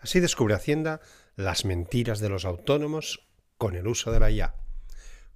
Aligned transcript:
Así 0.00 0.18
descubre 0.18 0.54
Hacienda 0.54 1.00
las 1.36 1.66
mentiras 1.66 2.20
de 2.20 2.30
los 2.30 2.46
autónomos 2.46 3.28
con 3.58 3.74
el 3.76 3.86
uso 3.86 4.10
de 4.10 4.20
la 4.20 4.30
IA. 4.30 4.54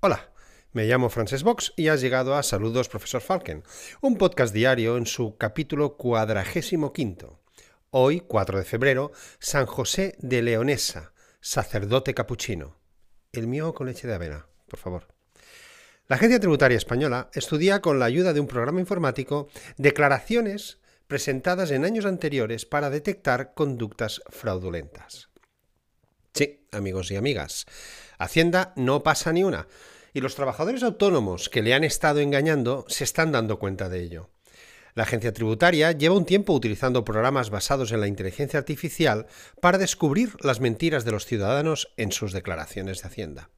Hola, 0.00 0.32
me 0.72 0.86
llamo 0.86 1.10
Frances 1.10 1.42
Box 1.42 1.74
y 1.76 1.88
has 1.88 2.00
llegado 2.00 2.34
a 2.34 2.42
Saludos 2.42 2.88
Profesor 2.88 3.20
Falken, 3.20 3.64
un 4.00 4.16
podcast 4.16 4.54
diario 4.54 4.96
en 4.96 5.04
su 5.04 5.36
capítulo 5.36 5.98
cuadragésimo 5.98 6.94
quinto. 6.94 7.42
Hoy, 7.90 8.20
4 8.20 8.58
de 8.58 8.64
febrero, 8.64 9.12
San 9.38 9.66
José 9.66 10.16
de 10.20 10.40
Leonesa, 10.40 11.12
sacerdote 11.40 12.14
capuchino. 12.14 12.78
El 13.32 13.48
mío 13.48 13.74
con 13.74 13.86
leche 13.86 14.08
de 14.08 14.14
avena, 14.14 14.46
por 14.68 14.78
favor. 14.78 15.08
La 16.08 16.16
Agencia 16.16 16.40
Tributaria 16.40 16.78
Española 16.78 17.28
estudia 17.34 17.82
con 17.82 17.98
la 17.98 18.06
ayuda 18.06 18.32
de 18.32 18.40
un 18.40 18.46
programa 18.46 18.80
informático 18.80 19.48
declaraciones 19.76 20.78
presentadas 21.06 21.70
en 21.70 21.84
años 21.84 22.04
anteriores 22.04 22.66
para 22.66 22.90
detectar 22.90 23.54
conductas 23.54 24.22
fraudulentas. 24.28 25.28
Sí, 26.34 26.66
amigos 26.72 27.10
y 27.10 27.16
amigas, 27.16 27.66
Hacienda 28.18 28.72
no 28.76 29.02
pasa 29.02 29.32
ni 29.32 29.44
una, 29.44 29.68
y 30.12 30.20
los 30.20 30.34
trabajadores 30.34 30.82
autónomos 30.82 31.48
que 31.48 31.62
le 31.62 31.74
han 31.74 31.84
estado 31.84 32.20
engañando 32.20 32.84
se 32.88 33.04
están 33.04 33.32
dando 33.32 33.58
cuenta 33.58 33.88
de 33.88 34.00
ello. 34.00 34.30
La 34.94 35.02
agencia 35.02 35.34
tributaria 35.34 35.92
lleva 35.92 36.16
un 36.16 36.24
tiempo 36.24 36.54
utilizando 36.54 37.04
programas 37.04 37.50
basados 37.50 37.92
en 37.92 38.00
la 38.00 38.06
inteligencia 38.06 38.58
artificial 38.58 39.26
para 39.60 39.76
descubrir 39.76 40.32
las 40.40 40.60
mentiras 40.60 41.04
de 41.04 41.12
los 41.12 41.26
ciudadanos 41.26 41.92
en 41.98 42.12
sus 42.12 42.32
declaraciones 42.32 43.02
de 43.02 43.08
Hacienda. 43.08 43.50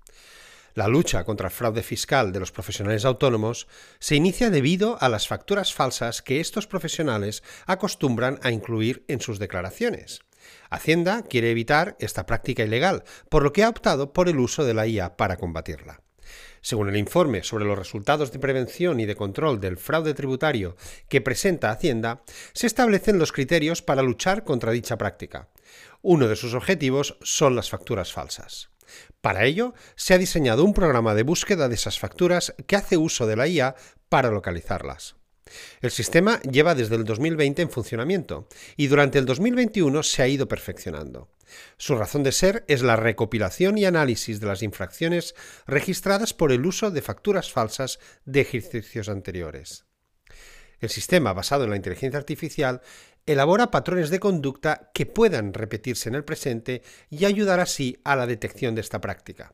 La 0.79 0.87
lucha 0.87 1.25
contra 1.25 1.49
el 1.49 1.53
fraude 1.53 1.83
fiscal 1.83 2.31
de 2.31 2.39
los 2.39 2.53
profesionales 2.53 3.05
autónomos 3.05 3.67
se 3.99 4.15
inicia 4.15 4.49
debido 4.49 4.97
a 5.03 5.09
las 5.09 5.27
facturas 5.27 5.75
falsas 5.75 6.23
que 6.23 6.39
estos 6.39 6.69
profesionales 6.69 7.43
acostumbran 7.67 8.39
a 8.45 8.53
incluir 8.53 9.05
en 9.09 9.21
sus 9.21 9.41
declaraciones. 9.41 10.21
Hacienda 10.71 11.25
quiere 11.25 11.51
evitar 11.51 11.97
esta 11.99 12.27
práctica 12.27 12.63
ilegal, 12.63 13.03
por 13.29 13.43
lo 13.43 13.53
que 13.53 13.65
ha 13.65 13.69
optado 13.69 14.13
por 14.13 14.29
el 14.29 14.39
uso 14.39 14.65
de 14.65 14.75
la 14.75 14.87
IA 14.87 15.17
para 15.17 15.37
combatirla. 15.37 16.01
Según 16.61 16.89
el 16.91 16.97
informe 16.97 17.43
sobre 17.43 17.65
los 17.65 17.77
resultados 17.77 18.31
de 18.31 18.39
prevención 18.39 19.01
y 19.01 19.07
de 19.07 19.17
control 19.17 19.59
del 19.59 19.79
fraude 19.79 20.15
tributario 20.15 20.77
que 21.09 21.21
presenta 21.21 21.73
Hacienda, 21.73 22.23
se 22.53 22.69
establecen 22.69 23.19
los 23.19 23.33
criterios 23.33 23.83
para 23.83 24.03
luchar 24.03 24.45
contra 24.45 24.71
dicha 24.71 24.97
práctica. 24.97 25.49
Uno 26.03 26.29
de 26.29 26.37
sus 26.37 26.55
objetivos 26.55 27.19
son 27.21 27.57
las 27.57 27.69
facturas 27.69 28.13
falsas. 28.13 28.71
Para 29.21 29.45
ello, 29.45 29.75
se 29.97 30.15
ha 30.15 30.19
diseñado 30.19 30.65
un 30.65 30.75
programa 30.75 31.15
de 31.15 31.23
búsqueda 31.23 31.69
de 31.69 31.75
esas 31.75 31.99
facturas 31.99 32.55
que 32.67 32.77
hace 32.77 32.97
uso 32.97 33.27
de 33.27 33.37
la 33.37 33.47
IA 33.49 33.75
para 34.09 34.31
localizarlas. 34.31 35.17
El 35.81 35.91
sistema 35.91 36.41
lleva 36.43 36.75
desde 36.75 36.97
el 36.97 37.05
2020 37.05 37.63
en 37.63 37.71
funcionamiento 37.71 38.49
y 38.77 38.89
durante 38.89 39.19
el 39.19 39.27
2021 39.27 40.03
se 40.03 40.23
ha 40.23 40.29
ido 40.29 40.49
perfeccionando. 40.49 41.31
Su 41.79 41.97
razón 41.97 42.23
de 42.23 42.33
ser 42.33 42.65
es 42.69 42.83
la 42.83 42.97
recopilación 42.97 43.79
y 43.79 43.87
análisis 43.87 44.41
de 44.41 44.47
las 44.47 44.63
infracciones 44.63 45.35
registradas 45.67 46.35
por 46.35 46.53
el 46.53 46.67
uso 46.67 46.91
de 46.91 47.03
facturas 47.03 47.51
falsas 47.51 47.99
de 48.25 48.43
ejercicios 48.43 49.09
anteriores. 49.09 49.87
El 50.81 50.91
sistema, 50.91 51.33
basado 51.33 51.65
en 51.65 51.71
la 51.71 51.77
inteligencia 51.77 52.19
artificial, 52.19 52.83
elabora 53.29 53.71
patrones 53.71 54.09
de 54.09 54.21
conducta 54.21 54.91
que 54.95 55.05
puedan 55.05 55.53
repetirse 55.53 56.09
en 56.09 56.15
el 56.15 56.25
presente 56.25 56.83
y 57.11 57.27
ayudar 57.27 57.61
así 57.61 57.99
a 58.03 58.17
la 58.17 58.27
detección 58.27 58.75
de 58.75 58.81
esta 58.81 59.03
práctica. 59.03 59.53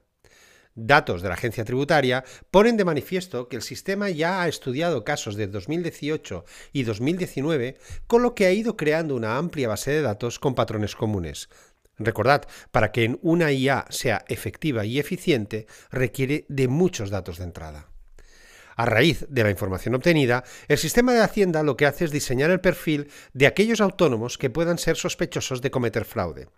Datos 0.77 1.23
de 1.23 1.29
la 1.29 1.35
agencia 1.35 1.65
tributaria 1.65 2.25
ponen 2.53 2.77
de 2.77 2.85
manifiesto 2.85 3.49
que 3.49 3.57
el 3.57 3.63
sistema 3.63 4.11
ya 4.11 4.43
ha 4.43 4.49
estudiado 4.49 5.03
casos 5.03 5.35
de 5.35 5.49
2018 5.49 6.45
y 6.73 6.85
2019, 6.85 7.79
con 8.07 8.23
lo 8.23 8.37
que 8.37 8.47
ha 8.47 8.53
ido 8.53 8.77
creando 8.77 9.17
una 9.17 9.39
amplia 9.39 9.69
base 9.69 9.91
de 9.91 10.03
datos 10.03 10.39
con 10.39 10.55
patrones 10.55 10.95
comunes. 10.95 11.49
Recordad, 11.99 12.47
para 12.71 12.93
que 12.93 13.19
una 13.23 13.51
IA 13.51 13.87
sea 13.91 14.25
efectiva 14.29 14.85
y 14.85 15.01
eficiente, 15.01 15.67
requiere 15.91 16.45
de 16.49 16.69
muchos 16.69 17.11
datos 17.11 17.39
de 17.39 17.45
entrada. 17.45 17.94
A 18.77 18.87
raíz 18.87 19.27
de 19.29 19.45
la 19.45 19.51
información 19.51 19.95
obtenida, 19.95 20.45
el 20.69 20.79
sistema 20.79 21.13
de 21.13 21.21
Hacienda 21.21 21.63
lo 21.63 21.77
que 21.77 21.87
hace 21.87 22.05
es 22.05 22.11
diseñar 22.11 22.51
el 22.51 22.61
perfil 22.61 23.09
de 23.33 23.47
aquellos 23.47 23.81
autónomos 23.81 24.39
que 24.39 24.51
puedan 24.51 24.79
ser 24.79 24.97
sospechosos 24.97 25.63
de 25.63 25.71
cometer 25.71 26.05
fraude. 26.05 26.49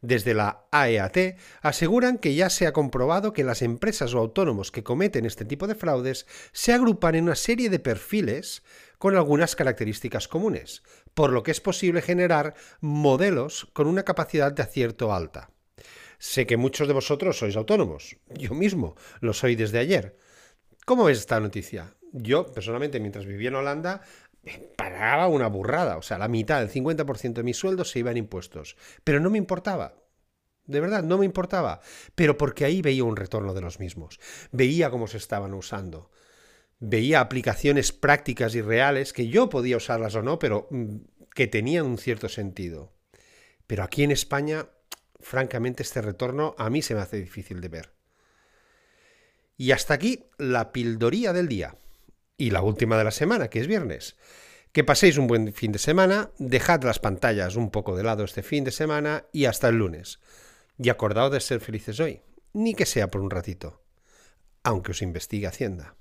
Desde 0.00 0.34
la 0.34 0.66
AEAT 0.72 1.36
aseguran 1.60 2.18
que 2.18 2.34
ya 2.34 2.50
se 2.50 2.66
ha 2.66 2.72
comprobado 2.72 3.32
que 3.32 3.44
las 3.44 3.62
empresas 3.62 4.12
o 4.14 4.18
autónomos 4.18 4.72
que 4.72 4.82
cometen 4.82 5.26
este 5.26 5.44
tipo 5.44 5.68
de 5.68 5.76
fraudes 5.76 6.26
se 6.50 6.72
agrupan 6.72 7.14
en 7.14 7.24
una 7.24 7.36
serie 7.36 7.70
de 7.70 7.78
perfiles 7.78 8.64
con 8.98 9.16
algunas 9.16 9.54
características 9.54 10.26
comunes, 10.26 10.82
por 11.14 11.30
lo 11.30 11.44
que 11.44 11.52
es 11.52 11.60
posible 11.60 12.02
generar 12.02 12.54
modelos 12.80 13.68
con 13.72 13.86
una 13.86 14.02
capacidad 14.02 14.50
de 14.50 14.62
acierto 14.62 15.14
alta. 15.14 15.50
Sé 16.18 16.46
que 16.46 16.56
muchos 16.56 16.88
de 16.88 16.94
vosotros 16.94 17.38
sois 17.38 17.54
autónomos, 17.54 18.16
yo 18.34 18.54
mismo 18.54 18.96
lo 19.20 19.32
soy 19.32 19.54
desde 19.54 19.78
ayer. 19.78 20.16
¿Cómo 20.84 21.04
ves 21.04 21.18
esta 21.18 21.38
noticia? 21.38 21.94
Yo, 22.12 22.46
personalmente, 22.52 23.00
mientras 23.00 23.24
vivía 23.24 23.48
en 23.48 23.54
Holanda, 23.54 24.02
pagaba 24.76 25.28
una 25.28 25.46
burrada. 25.46 25.96
O 25.96 26.02
sea, 26.02 26.18
la 26.18 26.28
mitad, 26.28 26.62
el 26.62 26.70
50% 26.70 27.34
de 27.34 27.42
mi 27.42 27.54
sueldo 27.54 27.84
se 27.84 28.00
iba 28.00 28.10
en 28.10 28.16
impuestos. 28.16 28.76
Pero 29.04 29.20
no 29.20 29.30
me 29.30 29.38
importaba. 29.38 29.94
De 30.66 30.80
verdad, 30.80 31.02
no 31.02 31.18
me 31.18 31.24
importaba. 31.24 31.80
Pero 32.14 32.36
porque 32.36 32.64
ahí 32.64 32.82
veía 32.82 33.04
un 33.04 33.16
retorno 33.16 33.54
de 33.54 33.60
los 33.60 33.78
mismos. 33.78 34.18
Veía 34.50 34.90
cómo 34.90 35.06
se 35.06 35.18
estaban 35.18 35.54
usando. 35.54 36.10
Veía 36.80 37.20
aplicaciones 37.20 37.92
prácticas 37.92 38.54
y 38.54 38.62
reales 38.62 39.12
que 39.12 39.28
yo 39.28 39.48
podía 39.48 39.76
usarlas 39.76 40.16
o 40.16 40.22
no, 40.22 40.38
pero 40.40 40.66
mm, 40.70 40.96
que 41.34 41.46
tenían 41.46 41.86
un 41.86 41.98
cierto 41.98 42.28
sentido. 42.28 42.92
Pero 43.68 43.84
aquí 43.84 44.02
en 44.02 44.10
España, 44.10 44.66
francamente, 45.20 45.84
este 45.84 46.02
retorno 46.02 46.56
a 46.58 46.70
mí 46.70 46.82
se 46.82 46.94
me 46.94 47.00
hace 47.00 47.18
difícil 47.18 47.60
de 47.60 47.68
ver. 47.68 48.01
Y 49.56 49.72
hasta 49.72 49.94
aquí 49.94 50.24
la 50.38 50.72
pildoría 50.72 51.32
del 51.32 51.48
día. 51.48 51.76
Y 52.36 52.50
la 52.50 52.62
última 52.62 52.98
de 52.98 53.04
la 53.04 53.10
semana, 53.10 53.48
que 53.48 53.60
es 53.60 53.66
viernes. 53.66 54.16
Que 54.72 54.84
paséis 54.84 55.18
un 55.18 55.26
buen 55.26 55.52
fin 55.52 55.70
de 55.70 55.78
semana, 55.78 56.30
dejad 56.38 56.82
las 56.82 56.98
pantallas 56.98 57.56
un 57.56 57.70
poco 57.70 57.96
de 57.96 58.02
lado 58.02 58.24
este 58.24 58.42
fin 58.42 58.64
de 58.64 58.70
semana 58.70 59.26
y 59.32 59.44
hasta 59.44 59.68
el 59.68 59.76
lunes. 59.76 60.18
Y 60.78 60.88
acordaos 60.88 61.30
de 61.30 61.40
ser 61.40 61.60
felices 61.60 62.00
hoy, 62.00 62.22
ni 62.54 62.74
que 62.74 62.86
sea 62.86 63.10
por 63.10 63.20
un 63.20 63.30
ratito, 63.30 63.82
aunque 64.62 64.92
os 64.92 65.02
investigue 65.02 65.46
Hacienda. 65.46 65.94